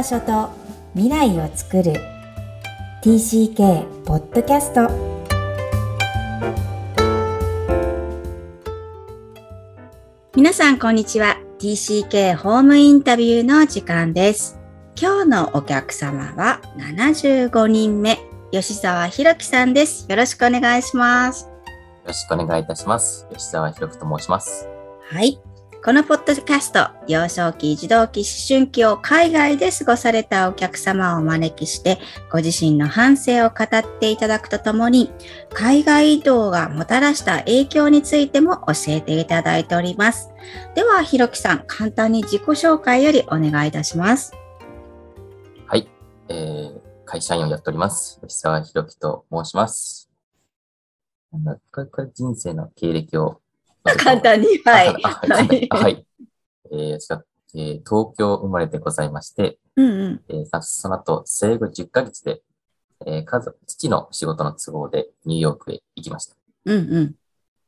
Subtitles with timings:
[0.00, 0.48] 場所と
[0.94, 1.92] 未来を作る。
[3.02, 4.88] TCK ポッドキャスト
[10.34, 11.36] 皆さんこんにちは。
[11.58, 14.58] TCK ホームインタビューの時間です。
[14.98, 18.18] 今日のお客様は75人目
[18.52, 20.06] 吉沢弘樹さんです。
[20.08, 21.44] よろしくお願いします。
[21.44, 21.50] よ
[22.06, 23.26] ろしくお願いいたします。
[23.32, 24.66] 吉沢弘樹と申します。
[25.10, 25.38] はい
[25.82, 31.98] このポッドキャスト、幼少期、児童期、思春期を海外で過ごされたお客様をお招きして、
[32.30, 35.10] ご自身の反省を語っていただくとともに、
[35.54, 40.28] 海外移動がもたらした影響についても教えていただいております。
[40.74, 44.34] では、ひろきさん、簡単に自己紹介よりお願いいたします。
[45.66, 45.88] はい、
[46.28, 48.20] えー、会社員をやっております。
[48.20, 50.10] 吉沢ひろきと申します。
[51.72, 53.39] これ人生の経歴を
[53.82, 54.92] 簡単に、はい。
[54.94, 55.68] はい。
[55.70, 56.06] はい。
[56.72, 56.98] えー、
[57.54, 62.42] えー、東京生まれでございまして、うんうんえー、その後、生後10ヶ月で、
[63.06, 66.36] えー、家族、父の仕事の都合でニューヨークへ行きました。
[66.66, 67.14] うんうん。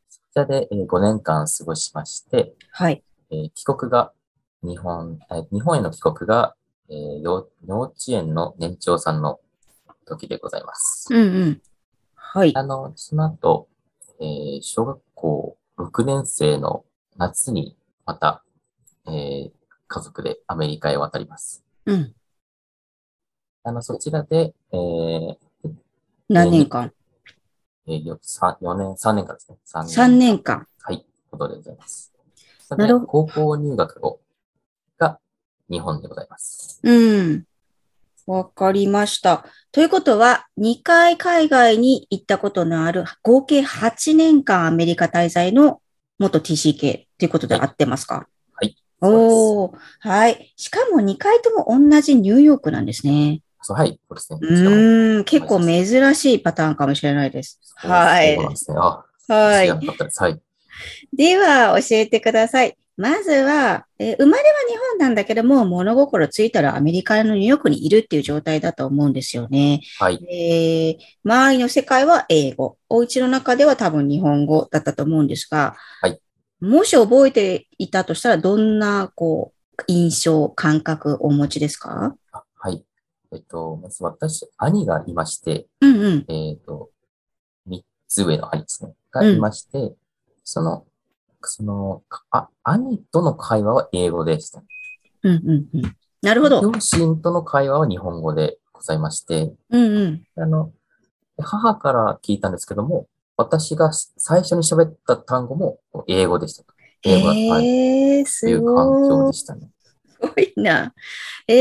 [0.08, 3.02] そちらで、えー、5年間過ごしまして、はい。
[3.30, 4.12] えー、帰国が、
[4.62, 6.54] 日本、えー、日本への帰国が、
[6.88, 9.40] えー、幼幼稚園の年長さんの
[10.04, 11.08] 時でございます。
[11.10, 11.62] うんうん。
[12.14, 12.54] はい。
[12.54, 13.68] あの、その後、
[14.20, 16.84] えー、小学校6年生の
[17.16, 18.44] 夏にまた、
[19.06, 19.50] えー、
[19.88, 21.64] 家族でアメリカへ渡ります。
[21.86, 22.14] うん。
[23.64, 25.36] あの、そちらで、えー、
[26.28, 26.92] 何年間？
[27.88, 29.58] えー、4, 年、3年間ですね。
[29.66, 30.68] 3年 ,3 年間。
[30.82, 32.12] はい、ことでございます。
[32.70, 33.06] なるほど。
[33.06, 34.20] 高校入学後
[34.98, 35.18] が
[35.68, 36.80] 日本でございます。
[36.84, 37.44] うん。
[38.26, 39.44] わかりました。
[39.72, 45.80] ということは、2回海外に行ったことのある合計8年間アメリカ滞在の
[46.18, 48.26] 元 TCK ということで合ってますか？
[48.52, 48.76] はい。
[49.00, 50.52] おー、はい。
[50.56, 53.40] しかも2回とも同じニューヨークなんですね。
[53.60, 53.98] そう、はい。
[54.08, 54.70] そうですね。
[54.70, 57.60] うん、結構珍しいパターンかもしれないです。
[57.76, 58.36] はい。
[58.36, 58.76] そうなんですね。
[58.76, 59.06] は
[59.64, 59.70] い。
[59.70, 60.42] はい。
[61.12, 62.76] では、教えてください。
[62.96, 69.80] まずは、えー、生まれは日本なんだけども、物心ついたらアメリカのニューヨークにいるっていう状態だと思うんですよね。
[69.98, 70.22] はい。
[70.30, 72.76] えー、周りの世界は英語。
[72.88, 76.20] お家の中では多分日本語だったと思うんですが、はい。
[76.60, 82.14] もし覚えていたとしたら、どんな、こう、印象、感覚をお持ちですか？
[82.54, 82.84] はい。
[83.32, 86.24] えっと、まず私、兄がいまして、うんうん。
[86.28, 86.90] えっと、
[87.66, 88.92] 三つ上の兄ですね。
[89.10, 89.96] がいまして、うん、
[90.44, 90.84] その
[91.48, 94.62] その、あ、兄との会話は英語でした。
[95.22, 95.96] うんうんうん。
[96.22, 96.62] なるほど。
[96.62, 100.22] 両親との会話は日本語でございまして、うんうん。
[100.36, 100.72] あの、
[101.38, 106.64] 母から聞いたんですけども、私が最初に喋った単語も英語でした。
[107.02, 107.54] 英語だった
[108.40, 109.68] という環境でしたね。
[110.04, 110.94] すごいな。
[111.48, 111.54] え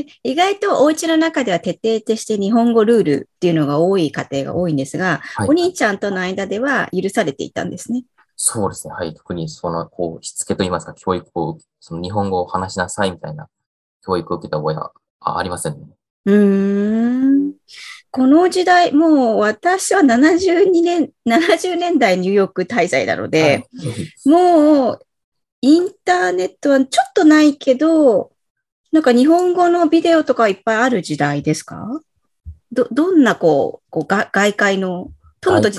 [0.00, 8.04] ー、意外とお家の中では徹底として日本語ルールっていうのが多い家庭が多いんですが、はい、お兄ちゃんとの間では許されていたんですね。
[8.40, 8.94] そうですね。
[8.94, 9.12] はい。
[9.14, 13.48] 特にその、こう、しつけといいますか、教育を、その日本語を話しなさいみたいな
[14.06, 15.80] 教育を受けた覚えはありませんね。
[16.24, 17.54] うーん。
[18.12, 23.88] この時代、もう私は72年、70年代ニューヨーク滞在なので、は
[24.26, 25.00] い、もう
[25.60, 28.30] インターネットはちょっとないけど、
[28.92, 32.00] なんか日本語のビデオとかいっぱいある時代ですか？
[32.70, 35.10] ど、どんなこう、こうが外界の、
[35.40, 35.70] トムと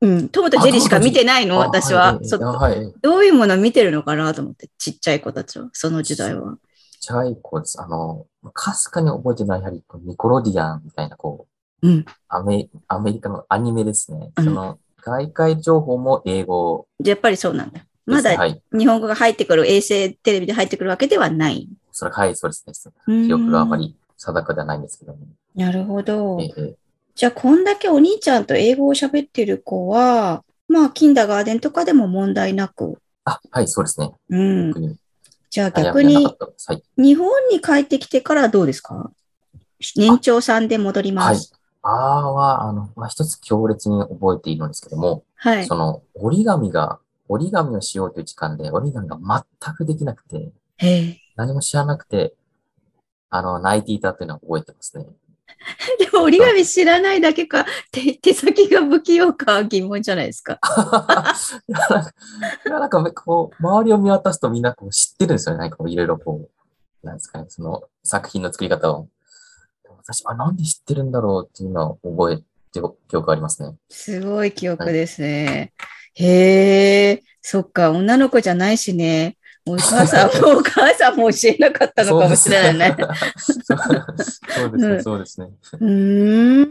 [0.00, 0.28] うん。
[0.28, 2.18] トムとジェリーしか見てないの私は。
[2.18, 6.52] はい、どういうもの見てるのかなと思って、ちっちゃい子たちは、その時代は。
[6.52, 6.58] ちっ
[7.00, 7.80] ちゃい子です。
[7.80, 11.48] あの、かすかに覚えてない、やはり、ニコロディアンみたいな、こ
[11.82, 14.32] う、うん、アメ、アメリカのアニメですね。
[14.36, 17.84] その、外界情報も英語、やっぱりそうなんだ。
[18.04, 18.36] まだ
[18.72, 21.68] 日本語が入ってくる、衛星テレビで入ってくるわけではない。
[21.92, 23.26] それはい、そうですね。
[23.26, 25.18] 記憶があまり定かではないんですけども。
[25.54, 26.38] なるほど。
[26.40, 26.74] えー
[27.18, 33.02] じゃあ、こんだけお兄ちゃんと英語を喋ってる子は、まあ、キンダーガーデンとかでも問題なく。
[33.24, 34.12] あ、はい、そうですね。
[34.30, 34.72] うん。
[35.50, 36.14] じゃあ逆に、
[36.96, 39.10] 日本に帰ってきてからどうですか？
[39.96, 41.52] 年長さんで戻ります。
[41.82, 41.96] はい。
[41.96, 45.66] あーは、あの、まあ、一つ強烈に覚えているんですけども、はい。
[45.66, 49.18] その、折り紙が、折り紙をしようという時間で、折り紙が
[49.60, 50.52] 全くできなくて、
[51.34, 52.34] 何も知らなくて、
[53.28, 55.04] あの、泣いていたというのは覚えてますね。
[55.98, 60.58] でも折り紙知らないだけか、手手先が不器用か疑問じゃないですか。
[61.68, 61.72] い
[62.68, 65.60] や、なんかこう、周りを見渡すとみんなこう知ってるんですよね。
[65.60, 66.48] なんかいろいろこ
[67.02, 69.08] う、なんですかね、その作品の作り方を。
[69.98, 72.44] 私、あ、なんで知ってるんだろうっていうのを覚えて
[73.08, 73.76] 記憶ありますね。
[73.88, 75.72] すごい記憶ですね。
[76.16, 79.37] はい、へえ、そっか、女の子じゃないしね。
[79.72, 82.96] お母さんも、お母さんも教えなかったのかもしれないね。
[83.64, 85.48] そうですね、そうですね。
[85.80, 86.68] うん。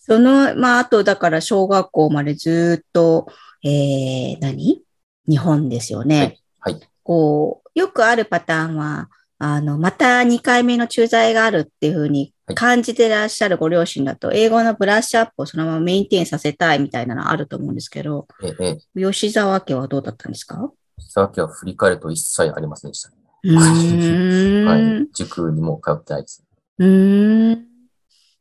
[0.00, 3.26] その、まあ、あと、だから、小学校までずっと、
[3.64, 4.82] えー、何？
[5.26, 6.38] 日本ですよね。
[6.60, 6.74] はい。
[6.74, 9.08] はい、こう、よくあるパターンは、
[9.38, 20.70] あの、また2回目の駐在があるっていうふうに感じてらっしゃるご両親だと、英語のブラッシュアップをそのままメインテインさせたいみたいなのあると思うんですけど、ええ、吉沢家はどうだったんですか？
[20.98, 23.16] 吉沢家は振り返ると一切ありませんでした、ね。
[24.66, 25.08] はい。
[25.14, 26.44] 塾にも通ってないです。
[26.78, 27.66] うん。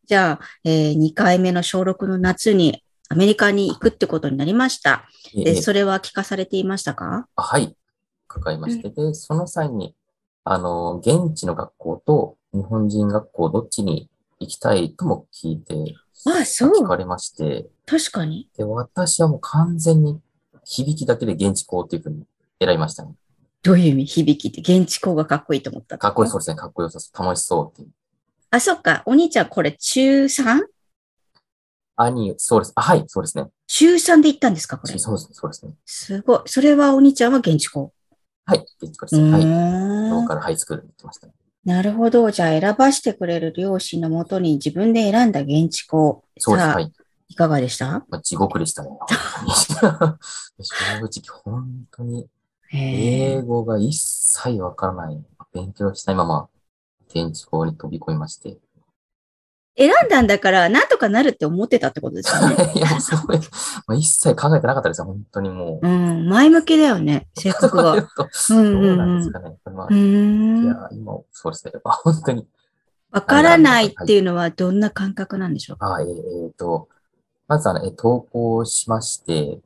[0.05, 5.07] じゃあ、えー、2回目の小6の夏にアメリカに行くってことになりました。
[5.33, 7.27] で、ええ、それは聞かされていましたか？
[7.35, 7.75] はい。
[8.29, 9.95] 伺いまして、で、その際に、
[10.43, 14.09] あの、現地の学校と日本人学校どっちに
[14.39, 15.95] 行きたいとも聞いて、
[16.25, 16.83] ああ、そう。
[16.83, 17.67] 聞かれまして。
[17.85, 18.49] 確かに。
[18.57, 20.19] で、私はもう完全に
[20.63, 22.23] 響きだけで現地校っていうふうに
[22.61, 23.11] 選びましたね。
[23.61, 24.05] どういう意味？
[24.05, 26.55] 響きって現地校がかっこいいと思ったかっこいいそうですね。
[26.57, 27.23] かっこよさそう。
[27.23, 27.89] 楽しそうっていう。
[28.51, 29.03] あ、そっか。
[29.05, 30.61] お兄ちゃんこれ中 3?
[31.95, 32.73] 兄、そうです。
[32.75, 33.45] あ、はい、そうですね。
[33.67, 34.97] 中3で行ったんですかこれ？
[34.97, 35.73] そうですね、そうですね。
[35.85, 36.41] すごい。
[36.45, 37.93] それはお兄ちゃんは現地校
[38.45, 39.31] はい、現地校ですね。
[39.31, 39.43] はい。
[39.43, 41.33] ローカルハイスクールに行ってましたね。
[41.63, 42.29] なるほど。
[42.29, 46.25] じゃあ選ばしてくれる両親のもとに自分で選んだ現地校。
[46.37, 46.67] そうです。
[46.67, 46.91] はい。
[47.29, 48.05] いかがでした？
[48.09, 48.89] まあ、地獄でしたね。
[50.59, 52.27] 正直、本当に、
[52.73, 55.23] 英語が一切わからない、
[55.53, 56.49] 勉強したいまま、
[57.09, 58.57] 現地校に飛び込みまして。
[59.75, 62.73] 選んだんだから、なんとかなるって思ってたってことですよね。
[62.75, 63.37] いや、すごい。
[63.87, 65.87] まあ、一切考えてなかったですよ、本当にもう。
[65.87, 68.07] うん、前向きだよね、性格が。
[68.31, 69.55] そうなんですかね。
[69.71, 71.73] まあ、いや、今、そうですね。
[71.83, 72.47] 本当に。
[73.11, 76.89] わからないっていうのはどんな感覚なんでしょうか、はい、あえっ、ー、と、
[77.47, 79.59] まずはね、投稿しまして、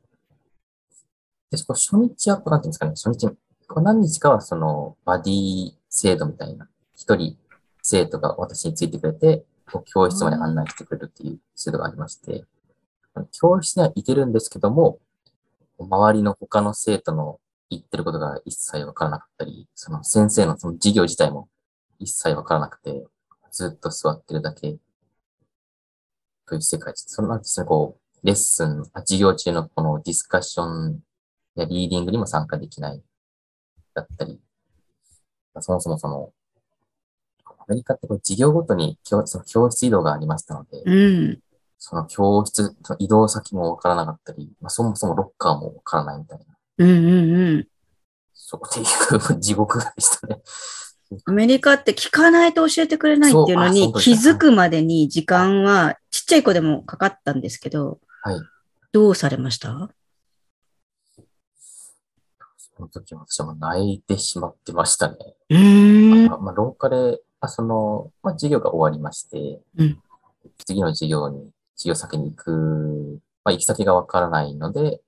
[1.50, 3.30] で、初日は、なんていうんですかね、初日、
[3.76, 7.36] 何日かはその、バディ制度みたいな、一人
[7.82, 9.44] 生徒が私についてくれて、
[9.86, 12.44] 教室まで案内してくれるっていう制度がありまして、
[13.32, 14.98] 教室には行けるんですけども、
[15.78, 17.40] 周りの他の生徒の
[17.70, 21.48] 言ってることが一切わからなかったり、その先生のその授業自体も
[21.98, 23.04] 一切わからなくて、
[23.50, 24.78] ずっと座ってるだけ
[26.46, 27.06] という世界です。
[27.08, 31.02] そのなんですね、こう、レッスン、授業中のこのディスカッション
[31.60, 33.02] やリーディングにも参加できない
[33.94, 34.40] だったり、
[35.60, 36.32] そもそもその
[37.46, 41.38] アメリカってこう授業ごとに教その教室移動がありましたので、うん、
[41.78, 46.44] その教室、その移動先もわからなかったり、まあ、そもそもロッカーもわからないみたいな。
[46.78, 47.68] うんうんうん。
[48.32, 50.40] そうっていう地獄でしたね。
[51.24, 58.40] アメリカって聞かないと教えてくれないっていうのに気づくまでに時間はちっちゃい子でもかかったんですけど、はい。
[58.92, 59.90] どうされました？
[62.78, 65.16] その時私は泣いてしまってましたね。
[65.50, 66.26] うん。
[66.28, 69.98] まあ、まあ、廊下であ、その、まあ、授業が終わりまして、うん、
[70.64, 75.00] 次の授業に、授業先に行く、まあ、行き先がわからないので、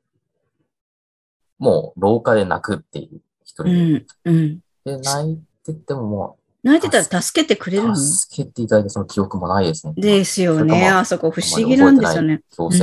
[1.58, 3.70] もう廊下で泣くっていう一人で。
[3.70, 7.96] うんうん、で、泣いててももう、泣いてたら助けてくれるの？
[7.96, 9.94] 助けていただいてその記憶もないですね。
[9.96, 10.88] ですよね。
[10.88, 12.42] あそこ不思議なんですよね。
[12.50, 12.80] 強制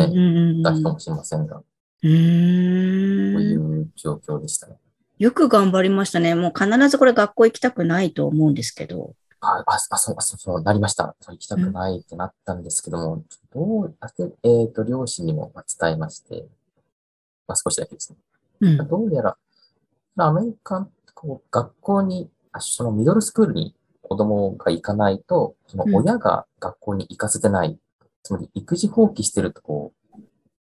[0.63, 1.57] だ人かもしれませんが。
[1.57, 1.61] うん。
[2.01, 2.05] そ
[3.37, 4.77] ういう状況でしたね。
[5.19, 6.35] よく頑張りましたね。
[6.35, 9.15] もう必ずこれ学校行きたくないと思うんですけど。
[9.39, 11.15] あ、あ、そう、そう、そう、なりました。
[11.27, 16.47] 行きたくないってなったんですけども、どう、あえっ、ー、と、両親にも伝えまして、
[17.47, 18.17] まあ、少しだけですね。
[18.61, 19.37] うん、どうやら、
[20.17, 27.79] アメリカ、こう、学校に、あそのミドルスクールに子供が行かないと、その親が学校に行かせてない、うん、
[28.23, 30.21] つまり育児放棄してるとこう、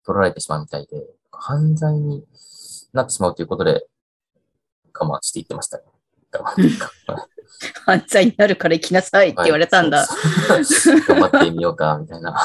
[0.06, 1.04] 取られてしまうみたいで、
[1.40, 2.24] 犯罪に
[2.94, 3.86] なってしまうということで、
[4.94, 5.84] 我慢していってました、ね。
[6.34, 6.70] 我慢
[7.86, 10.06] 犯罪になるから行きなさいって言われたんだ。
[10.06, 10.64] はい、
[11.08, 12.36] 頑張ってみようか、みたいな。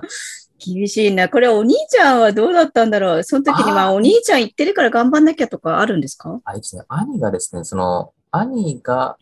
[0.58, 1.28] 厳しいな。
[1.28, 3.24] これお兄ちゃんはどうだったんだろう？
[3.24, 6.40] その時にまあお兄ちゃん行ってるから頑張んなきゃとかあるんですか？
[6.44, 6.82] あれですね。
[6.88, 9.18] 兄がですね、その、兄が、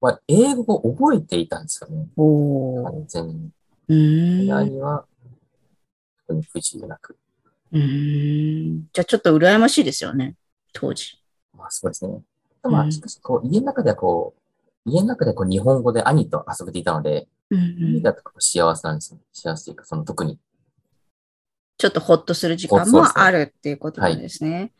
[0.00, 2.06] まあ、英語を覚えていたんですよね。
[2.16, 3.50] お完全に。
[3.88, 4.52] うん。
[4.52, 5.04] 兄は、
[6.26, 7.18] 特に不自由なく。
[7.72, 8.88] うん。
[8.92, 10.34] じゃあちょっと羨ましいですよね。
[10.72, 11.18] 当時。
[11.56, 12.20] まあそうですね。
[12.62, 14.34] まあ、しかし、こう、家の中ではこ
[14.86, 17.62] う、家の中でこう、日本語で兄と遊べていたので、うんう
[17.98, 19.18] ん、だと幸せなんですよ。
[19.32, 20.38] 幸せというか、その特に。
[21.78, 24.72] ちょっとほっとする時間もあるっていうことなんですね。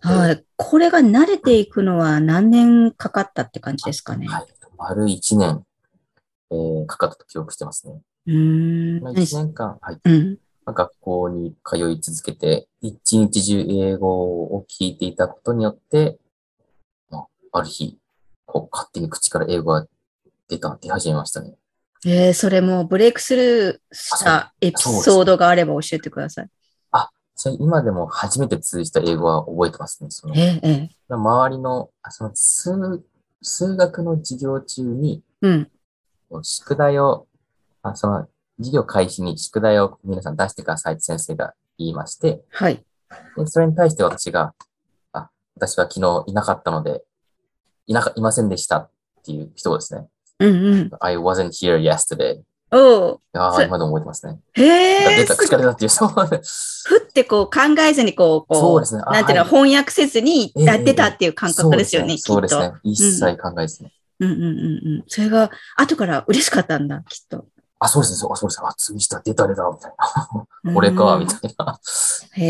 [0.00, 0.44] はい、はい。
[0.56, 4.26] これが慣れていくのは何年かかったって感じですかね。
[4.26, 4.46] はい。
[4.78, 5.64] 丸1年、
[6.50, 8.00] えー、かかったと記憶してますね。
[8.26, 8.98] うん。
[9.04, 10.00] 1年間、はい。
[10.02, 10.38] うん、
[10.72, 16.18] 学校に通い続けて、一日中英語を聞いていたことによって、
[17.10, 17.98] まあ、ある日、
[18.44, 19.86] こう、勝手に口から英語が
[20.48, 21.54] 出た、出始めましたね。
[22.04, 26.48] えー、それもブレイクスルーしたエピソードがあれば教えてください。
[26.92, 30.10] あ、それ今でも初めて通じた英語は覚えてますね。
[30.10, 33.02] そのええ周りの、その数、
[33.42, 35.70] 数学の授業中に、うん、
[36.42, 37.26] 宿題を、
[37.82, 42.82] あその授業開始に宿題を皆さん出してくださいって先生が言いまして、はい。
[43.36, 44.54] でそれに対して私が、
[45.12, 47.02] あ、私は昨日いなかったので、
[47.86, 48.90] いなか、いませんでしたっ
[49.24, 50.06] ていう人ですね。
[50.40, 50.90] うんうん。
[51.00, 52.40] I wasn't here yesterday.
[52.72, 54.40] おああ、今でも覚えてますね。
[54.54, 55.16] へえ。
[55.18, 56.08] 出た、口から出たっていう、そう。
[56.08, 59.02] ふってこう考えずにこう、こう、そうですね。
[59.02, 62.72] なんていうの、翻訳せずにやってたっていう感覚ですよね、そうですね。
[62.82, 63.90] 一切考えずに。
[64.18, 64.48] うんうんうんう
[64.98, 65.04] ん。
[65.06, 67.46] それが、後から嬉しかったんだ、きっと。
[67.78, 68.66] あ、そうですね、そうそうですね。
[68.68, 69.92] あ、次下出た出た、みたい
[70.64, 70.72] な。
[70.74, 71.78] これか、みたいな。
[72.32, 72.46] へ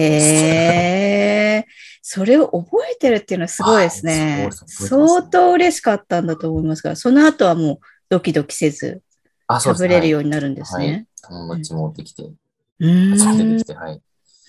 [1.58, 1.66] え。
[2.02, 4.48] それを覚えてるっていうのはすごいですね。
[4.66, 7.78] 相当嬉しかったんだと思いますが、その後はもう
[8.08, 9.02] ドキドキせず、
[9.48, 11.06] 喋れるようになるんですね。
[11.22, 12.30] 友達もできて、
[12.78, 13.18] うん。
[13.18, 14.00] 初めてできて、はい。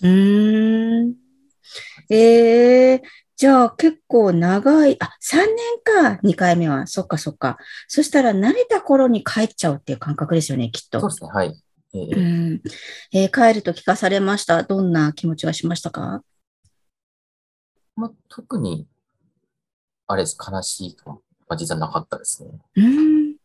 [0.04, 1.16] うん。
[2.10, 3.02] ええー、
[3.38, 6.88] じゃあ結構長い、あ、3年か、2回目は。
[6.88, 7.58] そっかそっか。
[7.88, 11.00] そしたら慣れた頃に帰っちゃうっていう感覚ですよね、きっと。
[11.00, 11.64] そうですね、はい。
[11.94, 12.20] えー、う
[12.56, 12.62] ん
[13.14, 14.64] えー、帰ると聞かされました？
[14.64, 16.24] どんな気持ちがしましたか？
[17.96, 18.88] まあ、特に、
[20.08, 22.50] あれです、悲しいとまあ、実はなかったですね。
[22.76, 23.36] うん。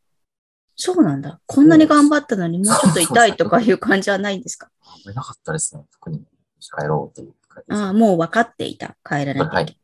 [0.75, 1.39] そうなんだ。
[1.47, 4.71] こんなに頑張ったのにもうちょっと痛いとかいう感じはないんですか？
[5.15, 5.85] なかったですね。
[5.93, 6.25] 特に
[6.61, 8.97] 帰ろうっていう感じああ、もう分かっていた。
[9.05, 9.79] 帰らないといい。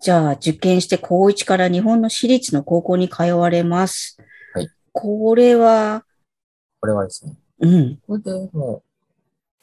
[0.00, 4.16] じゃあ、受験して高1から日本の私立の高校に通われます。
[4.54, 4.68] はい。
[4.92, 6.04] これは？
[6.80, 7.36] これはですね。
[7.60, 7.98] うん。
[8.06, 8.82] これでも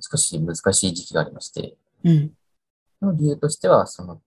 [0.00, 1.74] 少し難しい時期がありまして。
[2.04, 2.32] うん。
[3.00, 4.20] の理由としては、その、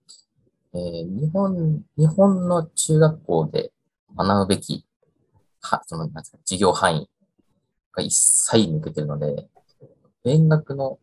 [0.74, 3.72] えー、日本、日本の中学校で
[4.16, 4.84] 学ぶべき、
[5.60, 7.08] は、その、なんですか、授業範囲
[7.92, 9.48] が一切抜けてるので、
[10.24, 10.98] 勉学の、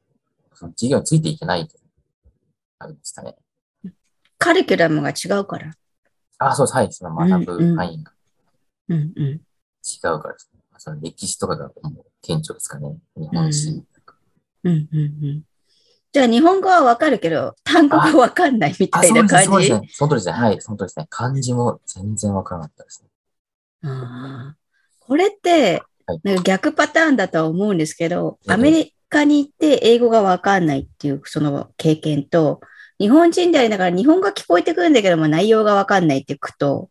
[0.54, 1.81] その授業についていけないと
[2.84, 3.36] ありましたね。
[4.38, 5.72] カリキュラムが違うから。
[6.40, 6.76] あ、そうです。
[6.76, 6.92] はい。
[6.92, 8.12] その学ぶ範囲が。
[8.90, 10.60] 違うからですね。
[10.78, 12.98] その歴史とかがもう顕著ですかね。
[13.16, 13.70] 日本史。
[14.64, 15.44] うんうんうん
[16.14, 19.46] じゃあ日本語はわかるけど、単語がわかんないみたいな感じ？
[19.48, 19.88] そうですね。
[19.94, 20.34] その通りですね。
[20.34, 20.60] はい。
[20.60, 21.08] その通りですね。
[21.10, 23.10] 漢字も全然わからなかったですね。
[23.90, 24.56] あ
[25.00, 25.82] これって、
[26.24, 32.62] なんか逆パターンだとは思うんですけど、アメリカに行って英語がわかんないっていうその経験と、
[32.98, 36.90] 日本人でありながら日本語聞こえてくるんだけども内容がわかんないっていくと、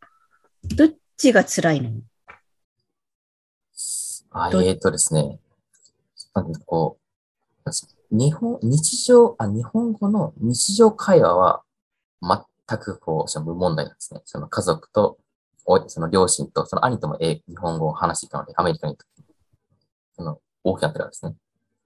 [0.76, 1.90] どっちが辛いの？
[4.32, 5.40] あ、えー、とですね。
[6.34, 6.98] なんかこ
[7.66, 7.70] う、
[8.10, 11.62] 日本、日常、あ、日本語の日常会話は
[12.22, 14.20] 全くこう、無問題なんですね。
[14.24, 15.18] その家族と、
[15.86, 19.06] その両親と、その兄とも日本語を話していたので、アメリカに行く。
[20.16, 21.34] その大きなってからですね。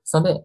[0.04, 0.44] それで、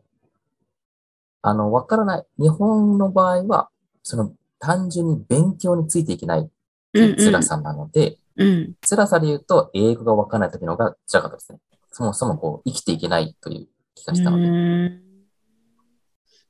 [1.42, 2.26] あの、わからない。
[2.38, 3.70] 日本の場合は、
[4.04, 6.50] その単純に勉強についていけない
[6.94, 11.60] 辛さなので、うんうん、辛さで言うと、英語がわからない時の方が辛かったですね。
[11.92, 15.00] そもそもこう、生きていけないという気がしたので。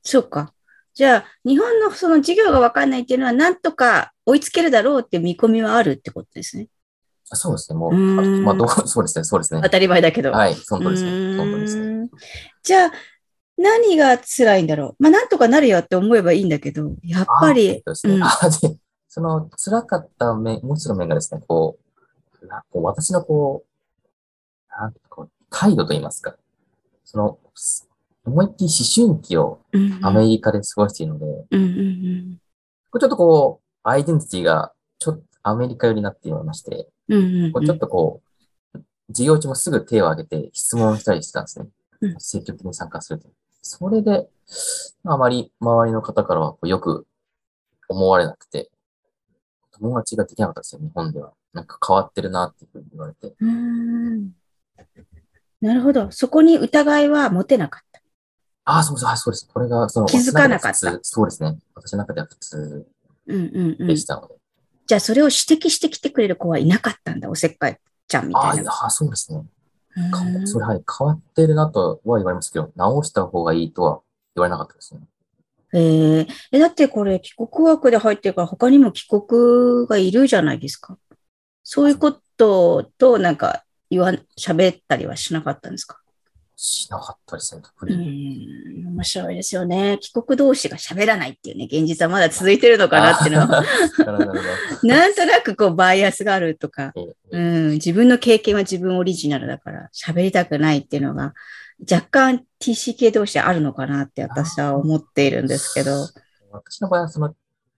[0.02, 0.54] そうか。
[0.94, 6.68] じゃあ、日本のその授業がわかんないっていうのは、なんとか追いつけるだろうって見込みはあるってことですね。
[7.32, 7.78] そうですね。
[7.78, 9.24] もう、うまあどう、 そうですね。
[9.24, 9.60] そうですね。
[9.62, 10.32] 当たり前だけど。
[10.32, 11.36] はい、その通りですね。
[11.36, 12.10] その通りですね。
[12.62, 12.92] じゃあ、
[13.56, 15.02] 何が辛いんだろう？
[15.02, 17.82] まあ、なんとかなるよって思えばいいんだけど、やっぱり。
[17.86, 18.14] そうですね。
[18.14, 26.36] うん、その、辛かった面、もう一つの面がですね、こう、こう私のこう、なんこう態度と言いますか、
[27.04, 27.38] その、
[28.24, 29.60] 思いっきり思春期を
[30.02, 32.38] アメリカで過ごしているので、うんうん、
[32.90, 38.22] これちょっとこう、アイデンティティがちょっとアメリカ寄りになっていまして、うんうんこうちょっとこ
[38.74, 41.66] う、授業中もすぐ手を挙げて質問したりしてたんですね。
[42.00, 43.28] うん、積極的に参加すると。
[43.62, 44.28] それで、
[45.04, 47.06] あまり周りの方からはよく
[47.88, 48.70] 思われなくて、
[49.72, 51.32] 友達ができなかったですよ、日本では。
[51.52, 53.34] なんか変わってるなっていうふうに言われて。
[53.40, 54.30] うん
[55.60, 56.10] なるほど。
[56.10, 58.00] そこに疑いは持てなかった。
[58.64, 59.48] ああ、そうです、そうです。
[59.52, 60.98] これが、その、気づかなかった。
[61.02, 61.58] そうですね。
[61.74, 62.86] 私の中では普通
[63.78, 64.34] でしたので。
[64.34, 64.39] うんうんうん、
[64.90, 67.78] じゃあ、それを指摘してきてくれる子はいなかったんだ、おせっかい
[68.08, 68.72] ちゃんみたいな。
[68.72, 69.40] ああ、そうですね。
[70.46, 74.00] それ、はい、変わってるなとは言われますけど、直した方がいいとは
[74.34, 75.02] 言われなかったですね。
[75.74, 80.98] ええだってこれ帰国枠で入ってるから他にも帰国がいるじゃないですか。
[81.62, 86.00] そういうこととなんか言わ、喋ったりはしなかったんですか？
[86.62, 88.84] しなかったですね、特に。
[88.84, 89.96] 面白いですよね。
[89.98, 93.64] 帰国同士が喋らないっていうね、現実はまだ続いてるのかなっていうのは。
[94.84, 96.92] なんとなくこうバイアスがあるとか、
[97.30, 101.32] うん、自分の経験は自分オリジナルだから喋りたくないっていうのが
[101.90, 106.08] 若干 TCK 同士あるのかなって私は思っているんですけど。
[106.52, 107.34] 私の場合はその、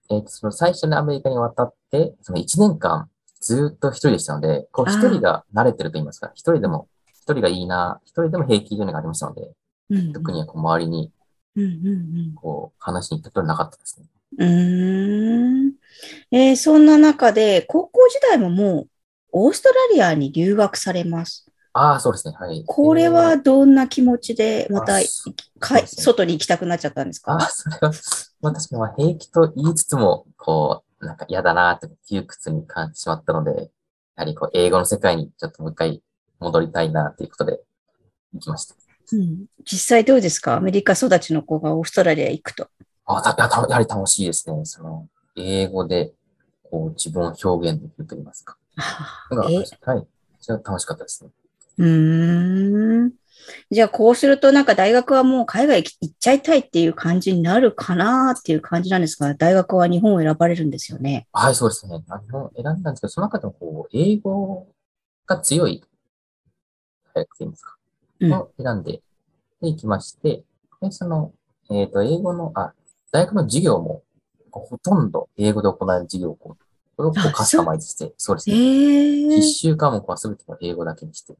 [0.09, 3.07] えー、その最初にアメリカに渡って、その1年間
[3.39, 6.89] ずっと一人でしたので、こう一人が慣れてると言いますか、一人でも
[7.23, 9.53] 一人がいいな、一人でも平気というのがありましたので、
[9.89, 11.11] うん、特にこう周りに、
[12.35, 14.07] こう、話に行ったことはなかったですね。
[14.39, 15.73] うん。
[16.31, 18.89] えー、そんな中で、高校時代ももう、
[19.31, 21.49] オーストラリアに留学されます。
[21.71, 22.35] ああ、そうですね。
[22.37, 22.63] はい。
[22.67, 24.99] これはどんな気持ちで、また、
[25.59, 27.37] かい、外に行きたくなっちゃったんですか？
[27.37, 27.93] あそれは、
[28.41, 33.67] 私も平気と言いつつも、こう、なんか嫌だなって窮屈に感じてしまったので、や
[34.17, 36.03] はりこう、英語の世界にちょっともう一回
[36.43, 37.61] 戻りたいなということで
[38.33, 38.75] 行きました。
[39.11, 40.55] うん、実際どうですか？
[40.55, 42.67] アメリカ育ちの子がオーストラリア行くと。
[43.05, 44.63] あだやはり楽しいですね。
[44.65, 46.13] その英語で
[46.63, 48.57] こう自分を表現できると言いますか。
[48.77, 49.65] はい。
[50.39, 51.31] それは楽しかったですね。
[51.77, 53.11] うん。
[53.69, 61.27] じゃあこうするとなんか大学はもう海外行っちゃいたいっていう感じになるかなっていう感じなんですが、大学は日本を選ばれるんですよね。
[61.33, 61.99] はい、そうですね。
[61.99, 64.67] 日本選んだんですけど、その中でもこう英語
[65.27, 65.83] が強い
[67.13, 67.75] 早くていいんですか、
[68.19, 69.01] うん、を選んで、
[69.61, 70.43] で、行きまして、
[70.81, 71.31] で、その、
[71.69, 72.73] えっ、ー、と、英語の、あ、
[73.11, 74.03] 大学の授業も、
[74.51, 76.63] ほとんど英語で行える授業をこう、
[76.95, 78.55] こカスタマイズして、そうですね。
[78.55, 81.35] 必修科目は全て英語だけにして、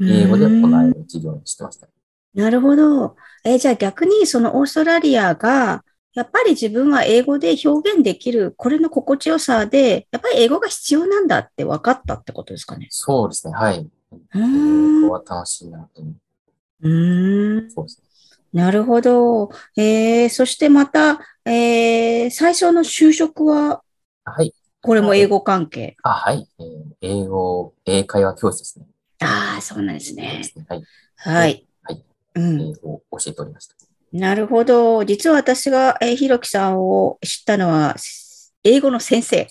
[0.00, 1.88] 英語で行える授業にしてました。
[2.34, 3.16] なるほど。
[3.44, 12.86] えー、じゃあ逆にそのオーストラリアが、やっぱり自分は英語で表現できる、これの心地よさで、やっぱり英語が必要なんだって分かったってことですかね？
[12.90, 13.54] そうですね。
[13.54, 13.88] はい。
[14.34, 16.12] 英語は楽しいなと思
[16.82, 16.88] う。
[16.88, 17.70] うん。
[17.70, 18.12] そうですね。
[18.52, 19.50] なるほど。
[19.76, 23.82] えー、そしてまた、えー、最初の就職は、
[24.24, 24.54] はい。
[24.82, 25.96] これも英語関係。
[26.02, 26.46] あ、はい。
[26.58, 28.86] えー、英語、英会話教室ですね。
[29.20, 30.42] ああ、そうなんですね。
[30.44, 30.82] すねはい。
[31.16, 31.66] はい。
[31.82, 32.04] はい。
[32.34, 33.74] うん、英語を教えておりました。
[34.12, 35.04] なるほど。
[35.04, 37.96] 実は私が、えー、ひろきさんを知ったのは、
[38.64, 39.48] 英語の先生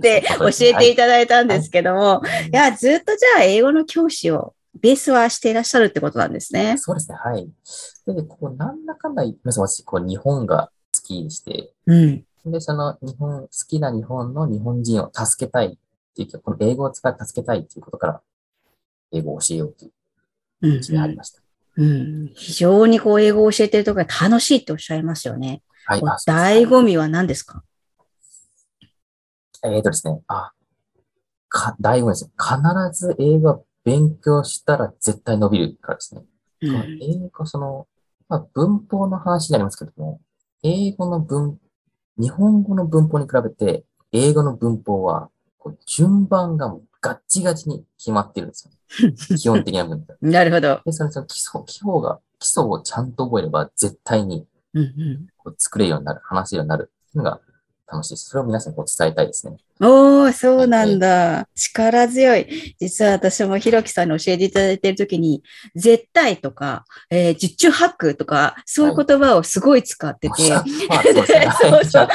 [0.00, 6.76] で教えていただいたんですけども、はい、いや、ずっとじゃあ英語の教師をベースはしていらっしゃるってことなんですね。
[6.78, 7.16] そうですね。
[7.16, 7.48] はい。
[8.06, 12.24] で、こう、なんだかんだ、まず私、こう、日本が好きでして、うん。
[12.46, 15.70] で、その日本、好きな日本の日本人を助けたいっ
[16.14, 18.20] ていう、この英語を使って助けたいっていうことから、
[19.12, 21.40] 英語を教えようという感じでありました。
[21.76, 21.94] うん、う
[22.26, 25.62] ん、非常にこう、英語を教えてるときは楽しいっておっしゃいますよね。
[25.86, 26.00] はい。
[26.00, 27.62] 醍醐味は何ですか？
[29.64, 30.52] えっ、ー、とですね、あ、
[31.48, 32.30] か、醍醐味ですね。
[32.36, 36.22] 必ず英語勉強したら絶対伸びるからですね。
[36.62, 37.86] うん、英語、その、
[38.28, 40.20] まあ、文法の話になりますけども、
[40.62, 41.58] 英語の文、
[42.18, 45.30] 日本語の文法に比べて、英語の文法は、
[45.86, 48.72] 順番がガッチガチに決まってるんですよ。
[49.38, 50.14] 基本的な文法。
[50.20, 50.80] なるほど。
[50.84, 54.46] で、そのその基礎、基礎が、基礎をちゃんと覚えれば絶対に、
[55.38, 57.40] こう作れるようになる、話せるようになるっていうのが
[57.94, 58.30] 楽しいです。
[58.30, 59.56] それを皆さんに伝えたいですね。
[59.80, 61.48] おー、そうなんだ。
[61.54, 62.74] 力強い。
[62.80, 65.42] 実は私もひろきさんに教えていただいているときに、
[65.74, 70.52] 絶対とか、えー、十中八九とか、そういう言葉をすごい使ってて。
[70.52, 70.70] はい、
[71.62, 72.08] そうそう。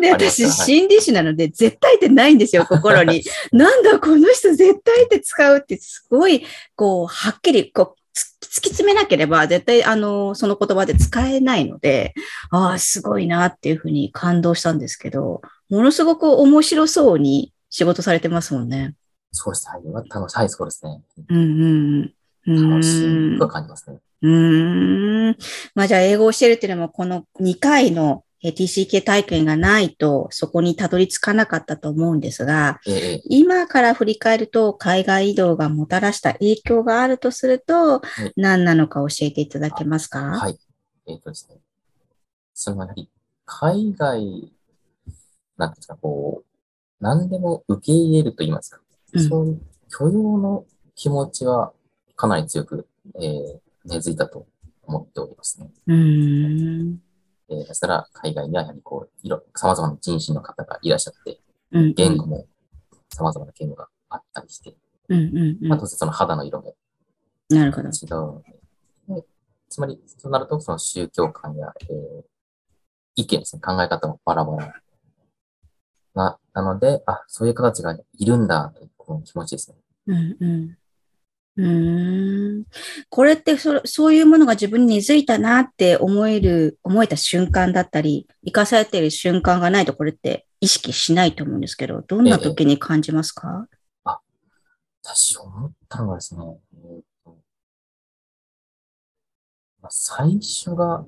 [0.00, 3.22] で、私、心理師なので、絶対ってないんですよ、心に。
[3.52, 7.98] なんだ、この人絶対って使うって、すごい、こう、はっきり、こう、
[8.40, 12.14] 突き詰めなければ絶対あの、その言葉で使えないので、
[12.50, 18.94] ああ、すごいなっていうふうに感動したんですけど、ものすごく面白そうに仕事されてますもんね。
[19.32, 19.92] そうですね。
[20.10, 21.02] 楽しい、そうですね。
[21.28, 22.12] うん
[22.46, 22.70] うん。
[22.70, 23.98] 楽しいと感じますね。
[24.22, 24.28] う
[25.30, 25.36] ん。
[25.74, 38.00] まあじゃあ英語を教えるっていうのもこの2回の TCK 体験がないとそこにたどり着かなかったと思うんですが、ええ、今から振り返ると海外移動がもたらした影響があるとすると、
[38.36, 40.20] 何なのか教えていただけますか？
[40.20, 40.58] はい。
[41.06, 41.56] えっ、ー、とですね。
[42.54, 43.10] そのやはり
[43.44, 44.52] 海外、
[45.56, 46.46] なんですか、こう、
[47.00, 48.80] 何でも受け入れると言いますか、
[49.14, 51.72] うん、そういう許容の気持ちは
[52.14, 54.46] かなり強く、えー、根付いたと
[54.82, 55.70] 思っておりますね。
[55.86, 56.98] うん
[57.50, 61.40] えー、そしたら海外にはやはりこう、いろ、様々な人種の方がいらっしゃって、
[61.94, 62.46] 言語も
[63.14, 64.74] 様々な言語があったりして、
[65.08, 66.76] うんうんうん、あとその肌の色も。
[67.48, 67.88] なるほど。
[67.88, 69.24] で
[69.70, 72.24] つまり、そうなると、その宗教観や、えー、
[73.16, 74.74] 意見ですね、考え方もバラバラ
[76.14, 79.76] な、なので、あ、そういう方たちがいるんだ、という気持ちですね。
[80.06, 80.78] うんうん。
[81.58, 81.68] う
[82.60, 82.64] ん。
[83.10, 94.20] これってそそういうものが自分に根付いたなって思える、思えた瞬間だったり、生かされている瞬間がないとこれって意識しないと思うんですけど、どんな時に感じますか、ええ、あ、
[95.02, 96.44] 私思ったのはですね、
[96.74, 97.30] えー
[99.82, 101.04] まあ、最初が、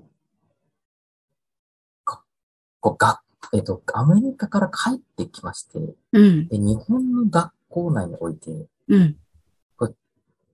[2.83, 3.21] こう学
[3.53, 5.79] えっ、と、アメリカから帰ってきまして、
[6.13, 8.51] うん、で日本の学校内において、
[8.89, 9.17] うん、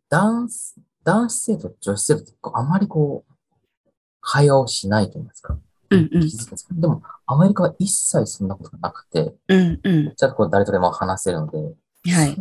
[0.09, 3.33] 男子、男子生徒、女子生徒ってあまりこう、
[4.21, 5.59] 会話をしないと言いますか。
[5.91, 11.59] うんうん、でも、アメリカは一切そんなことがなくて、うんうん、ちゃんとこう誰とでも話せるので、
[12.13, 12.37] はい、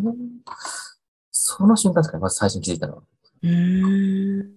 [1.32, 3.04] その瞬間ですかね、まず最初に気づいたのは。
[3.44, 4.56] うん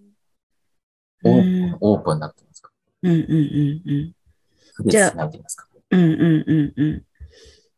[1.24, 2.70] オープン、オープンになってますか。
[3.02, 4.12] うんうんうんうん。
[4.74, 5.66] 不別ないと言いますか。
[5.90, 7.02] うんうんうんうん。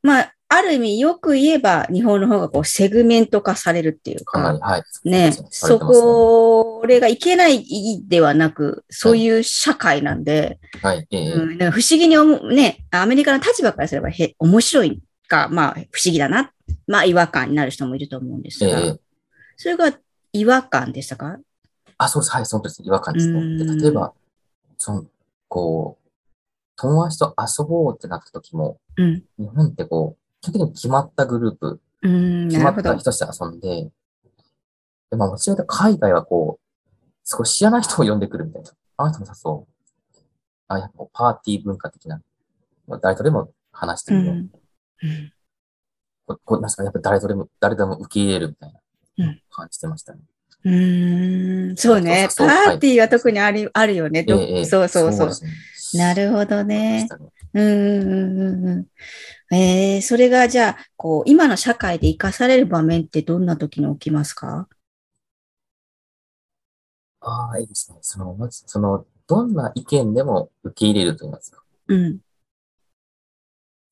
[0.03, 16.53] まあ、ある意味よく言えば日本の方がこうセグメント化されるっていうか、かはい、ね、そこ、れがいけないではなく、そういう社会なんで、はい、うん、不思議に思う、ね、アメリカの立場からすればへ面白いか、まあ不思議だな、
[16.89, 18.99] まあ違和感になる人もいると思うんですが、えー、
[19.57, 19.93] それが
[20.33, 21.39] 違和感でしたか？
[21.97, 22.33] あ、そうです。
[22.35, 22.83] はい、そうです。
[22.83, 23.65] 違和感ですね。
[23.65, 24.13] で例えば、
[24.79, 25.05] その、
[25.49, 26.11] こう、
[26.77, 33.91] 友達と遊ぼうってなった時も、うん、日本ってこう、基本的に決まったグループ、決まった人として遊んで、
[35.11, 36.71] でまあ、もちろん海外はこう、
[37.25, 38.71] 少し知らない人を呼んでくるみたいな。
[38.97, 40.19] あの人もさ、そう。
[40.69, 42.23] あ、やっぱパーティー文化的な、
[43.03, 44.35] 誰とでも話してみよう。
[44.37, 44.51] うん
[46.27, 50.21] ここなんかやっぱ誰とでも、誰でも受け入れるみたいな感じてましたね。
[50.63, 50.71] う
[51.73, 52.29] ん、そうね。
[52.37, 54.25] パーティーは特にあるあるよね。
[54.29, 55.33] ええ、そうそうそう。
[55.33, 55.55] そうね、
[55.95, 57.09] なるほどね。
[57.53, 58.87] うんうんう
[59.51, 59.55] ん。
[59.55, 64.69] えー、それがじゃあ、こう、今の社会で生かされる場面ってどんな時に起きますか？
[67.21, 67.99] ああ、いいですね。
[68.03, 71.63] その、まず、その、どんな意見でも受け入れると言いますか。
[71.89, 72.19] うん。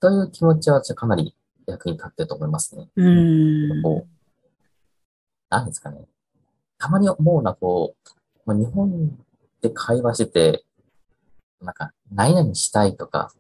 [0.01, 1.35] という気持ちは、じゃかなり
[1.67, 2.89] 役に立ってると思いますね。
[2.97, 3.83] うん。
[3.83, 4.09] こう、
[5.51, 6.07] 何ですかね。
[6.79, 7.97] たまに思うのは、こ
[8.47, 9.19] う、日本
[9.61, 10.65] で会話してて、
[11.61, 13.33] なんか、何々したいとか、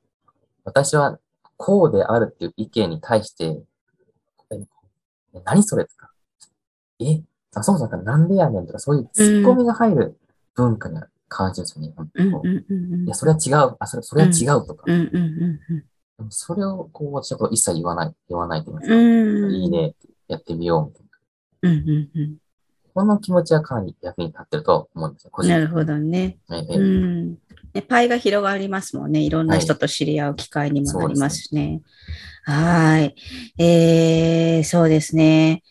[0.69, 1.19] 私は
[1.57, 3.63] こうであるっていう意見に対して、
[5.45, 6.11] 何それとか、
[7.01, 7.23] え、
[7.63, 10.19] そもそもなんでやねんとか、そういうツッコミが入る
[10.55, 12.43] 文化に感じるんですよ。
[12.43, 14.85] ね、うん、いや、それは違う、あ、それそれは違うとか。
[16.31, 19.95] それをこう、私は一切言わない、言わないと言いますか、いいね、
[20.27, 22.39] やってみよう、みたいな。
[22.95, 25.31] この気持ちはかなり役に立ってると思うんですよ。
[25.45, 26.39] なるほどね。
[26.51, 27.39] ええ、うん
[27.75, 27.83] ね。
[27.83, 29.21] パイが広がりますもんね。
[29.21, 31.81] いろんな人と知り合う機会にもなりますしね。
[32.45, 33.15] はい。
[33.59, 35.63] えー、そうですね。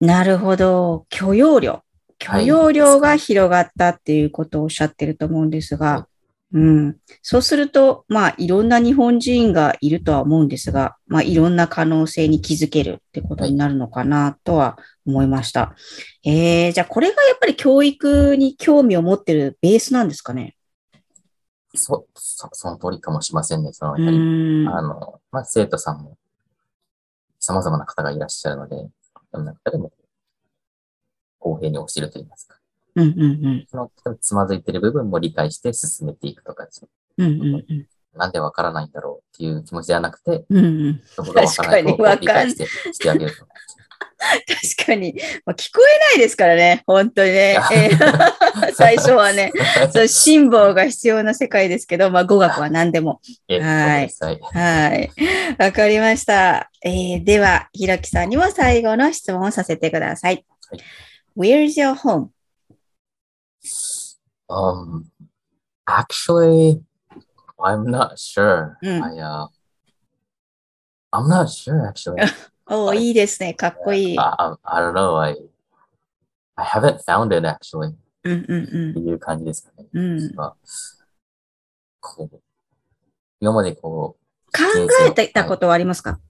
[0.00, 1.06] なるほど。
[1.08, 1.82] 許容量。
[2.18, 6.08] 許容量が広がったっていうことをおっしゃってると思うんですが、
[6.54, 6.96] うん。
[7.20, 15.74] そうすると、まあ、いろんな日本人がいるとは思うんですが、まあ、いろんな可能性に気づけるってことになるのかなとは思いました。
[16.24, 20.54] えー、じゃあ、これがやっぱり教育に興味を持ってるベースなんですかね？
[21.74, 23.72] そ、そその通りかもしれませんね。
[23.72, 24.16] その、やはり、
[24.68, 26.16] あの、まあ、生徒さんも
[27.40, 28.88] 様々な方がいらっしゃるので、
[29.30, 29.92] その中でも
[31.38, 32.58] 公平に教えると言いますか。
[32.96, 36.88] うんうんうん、そのつまずいてる部分も理解して進めていくとかですね。
[37.18, 43.46] うんうんうん、なんでわからないんだろうっていう気持ちではなくて、うんうん、そこがわからないことを理解してしてあげると。
[44.76, 47.58] 確かに、まあ、聞こえないですからね、本当にね。
[47.72, 49.52] えー、 最初はね、
[49.92, 53.20] そう辛抱が必要な世界ですけど、まあ、語学は何でも。
[53.48, 54.10] はい。
[54.52, 55.10] はい。
[55.58, 56.70] わかりました。
[56.82, 60.44] えー、では、ひろきさんにも最後の質問をさせてください。
[60.70, 60.82] はい、
[61.36, 62.28] Where's your home?
[64.48, 65.06] Um,
[65.88, 66.82] actually,
[67.58, 68.78] I'm not sure.
[68.84, 69.02] Mm.
[69.02, 69.46] I, uh,
[71.12, 72.20] I'm not sure actually.
[72.66, 73.54] おお、いいですね。
[73.54, 74.18] かっこいい。
[74.18, 75.16] I, I don't know.
[75.18, 75.36] I,
[76.56, 77.94] I haven't found it actually.
[78.24, 78.90] うんうんうん。
[78.92, 79.86] っていう感じですかね。
[79.92, 80.34] うん。
[80.34, 80.56] まあ、
[82.00, 82.40] こう、
[83.40, 84.62] 今までこう、考
[85.06, 86.20] えてたことはありますか、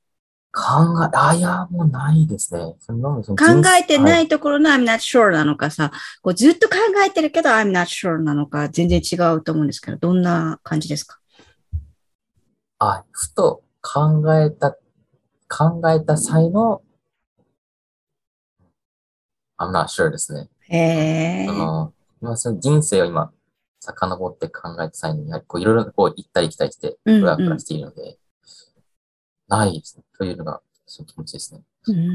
[0.50, 2.60] 考え、あ、いや、もうないですね。
[2.60, 3.34] 考
[3.78, 5.92] えてないところの I'm not sure なのかさ、
[6.22, 11.18] こうずっと考えてるけど I'm not sure なのか、全然違うと思うんですけど、どんな感じですか？
[12.78, 14.76] あ、ふと考えた、
[15.56, 16.82] 考えた際の
[19.58, 20.48] I'm not sure ですね。
[20.68, 21.50] へー。
[21.50, 23.30] あの、その人生を今、
[23.80, 28.16] 遡って考えた際に、こういろいろこう行ったり来たりして、ふらふらしているので、うんうん
[29.48, 29.82] ない。
[30.18, 31.62] というのが、そういう気持ちですね。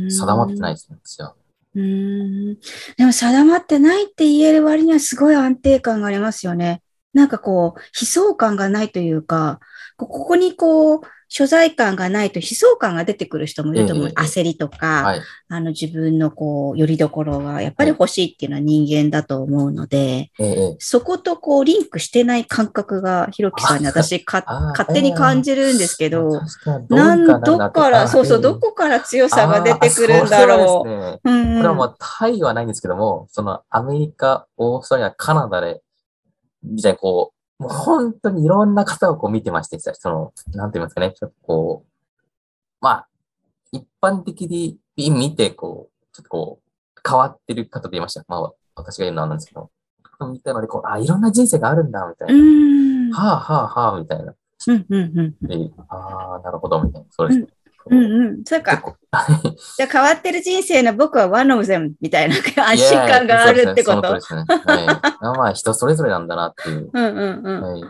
[0.09, 1.35] 定まってないですね、私は。
[1.75, 2.55] ううん。
[2.97, 6.81] でも定まってないって言える割にはすごい安定感がありますよね。
[7.13, 9.59] なんかこう、悲壮感がないというか、
[10.07, 14.07] ここにこう、所在感がないと悲壮感が出てくる人もいると思う。
[14.07, 26.41] えー、焦りとか、はい、あの自分のこう、よりどころがやっぱり欲しいっていうのは人間だと思うので、えー、そことこう、リンクしてない感覚が、ひろきさんに 私か、勝手に感じるんですけど、
[26.89, 30.89] なんどっから、そうそう、どこから強さが出てくるんだろう。
[30.89, 35.83] うね、うん、これはもうタイはないんですけども、そのアメリカ、オーストラリア、カナダで、
[36.63, 41.89] みたいにこう、もう本当にいろんな方をこう見てまして、その、なんて言いますかね、ちょっとこう、
[42.81, 43.07] まあ、
[43.71, 44.79] 一般的に
[45.11, 48.23] 見て、こう、ちょっとこう、変わってる方でいました。
[48.27, 49.69] まあ、私が言うのはなんですけど、
[50.31, 53.17] 見たので、こう、あ、いろんな人生があるんだ、みたいな。
[53.17, 54.33] はあ、はあ、はあ、みたいな。
[54.67, 57.07] うんうんうん、で、ああ、なるほど、みたいな。
[57.11, 57.47] そうですね。
[57.85, 58.43] うんうん。
[58.43, 58.83] そうか。
[59.77, 62.35] じゃあ変わってる人生の僕はワンオブゼムみたいな
[62.67, 64.43] 安心感があるってこと、ですね。
[64.47, 65.01] は
[65.33, 65.37] い。
[65.37, 66.89] まあ人それぞれなんだなっていう。
[66.93, 67.61] うんうんうん。
[67.61, 67.83] はい、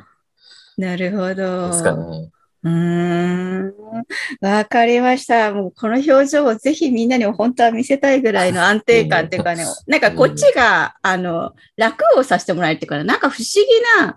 [0.77, 1.67] なるほど。
[1.67, 2.31] ですかね。
[2.61, 3.73] うん。
[4.41, 5.53] わかりました。
[5.53, 13.65] もうこの表情をぜひみんなに本当は見せたいぐらいの安定感っていうかね、なんかこっちが、あの、楽をさせてもらえるっていうか、なんか不思議
[14.01, 14.13] な、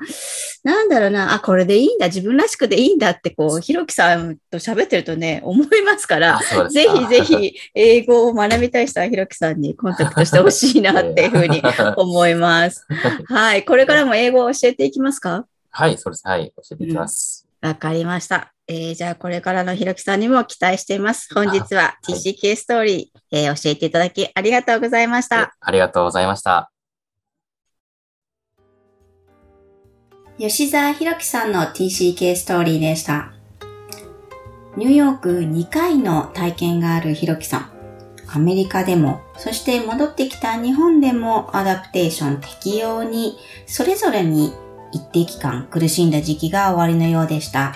[0.64, 11.62] なんだろうな、あ、これでいいんだ、自分らしくでいいんだって、こう、ひろきさんと喋ってるとね、思いますから、ぜひぜひ英語を学びたい人はひろきさんにコンタクトしてほしいなっていうふうに
[11.96, 12.84] 思います。
[13.28, 13.64] はい。
[13.64, 15.46] これからも英語を教えていきますか？
[15.70, 16.22] はい、そうです。
[16.26, 16.52] はい。
[16.56, 17.41] 教えていきます。
[17.41, 18.52] うんわかりました。
[18.66, 21.32] えー、じゃあこれからのひろきさんにも期待しています。
[21.32, 25.54] 本日は TCK ストーリー、はい、えー、教えていただきありがとうございました。
[25.60, 26.72] ありがとうございました。
[30.38, 33.32] 吉沢ひろきさんの TCK ストーリーでした。
[34.76, 37.72] ニューヨーク2回の体験があるひろきさん。
[38.34, 44.52] アメリカでも、そして戻ってきた日本でもアダプテーション適用に、それぞれに
[44.92, 47.74] 一定期間苦しんだ時期が終わりのようでした。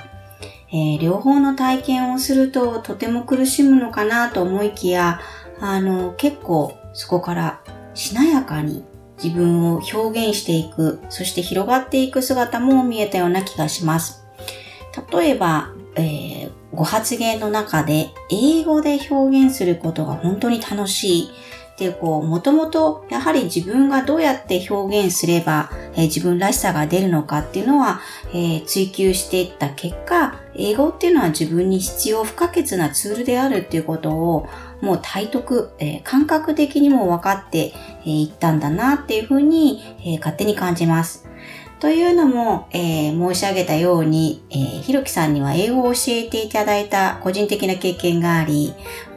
[0.71, 5.21] えー、両方の体験をするととても苦しむのかなと思いきや、
[5.61, 7.61] あの、結構そこから
[7.95, 8.85] しなやかに
[9.23, 14.25] 自分を表現していく、そして広がっていく姿も見えたような気がします。
[15.13, 21.31] 例えば、えー、ご発言の中で英語で表現することが本当に楽しい。
[21.79, 28.01] で、こう、もともと、やはり自分がどうやって表現すれば、えー、自分らしさが出るのかっていうのは、
[28.33, 34.49] えー、追求していった結果、英語っていうのは自分に必要不可欠なツールであるっていうことを、
[34.81, 41.27] もう体得、えー、感覚的にも分かってい、ったんだなっていうふうに、え勝手に感じます。
[41.79, 48.73] というのも、えー、申し上げたように、えー、ひろきさんには英語を教えていただいた個人的な経験があり、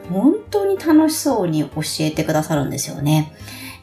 [0.10, 3.34] 本当に楽しそうに教えてくださるんですよね。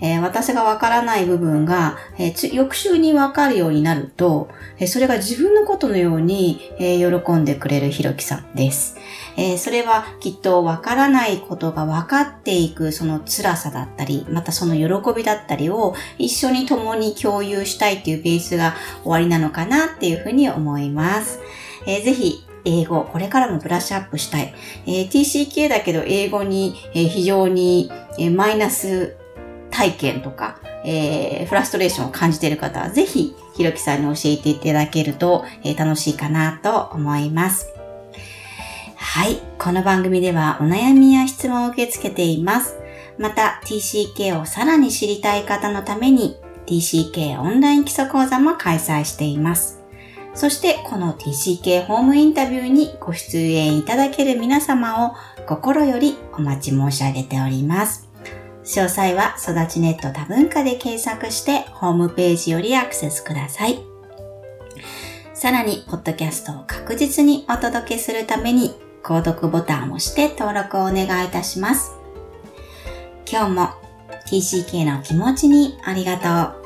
[0.00, 8.96] えー、私がわからない部分が、えー、翌週にわかるようになると、えー、それが自分のことのように、え喜んでくれるひろきさんです。
[9.38, 21.40] えそれはきっとわからないことが分かっていくその辛さだったり、またその喜びだったりを一緒に共に共有したいっていうベースが終わりなのかなっていうふうに思います。
[21.86, 24.52] えー、ぜひ英語、これからもブラッシュアップしたい。
[24.87, 29.16] えー、TCK だけど英語に、えー、非常に、え、マイナス
[29.70, 37.72] 体験とか、えー、フラストレーションを感じている方は、ぜひ、ひろきさんに教えていただけると、えー、楽しいかなと思います。
[38.96, 39.38] はい。
[39.59, 42.76] この番組ではお悩みや質問を受け付けています。
[43.18, 49.86] また、TCK をさらに知りたい方のために、TCK オンライン基礎講座も開催しています。
[50.37, 55.14] そしてこの TCK ホームインタビューにご出演いただける皆様を
[55.46, 58.09] 心よりお待ち申し上げております。
[58.62, 63.79] 詳細は育ちネット多文化で検索してホームページよりアクセスください。
[65.33, 71.92] さらに、ポッドキャストを確実にお届けするために、購読ボタンを押して登録をお願いいたします。
[73.31, 73.68] 今日も
[74.27, 76.65] TCK の気持ちにありがとう。